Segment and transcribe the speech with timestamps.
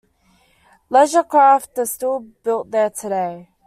[0.89, 3.47] Leisure craft are still built there today.